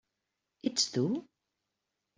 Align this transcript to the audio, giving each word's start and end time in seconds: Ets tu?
Ets 0.67 0.83
tu? 0.93 1.05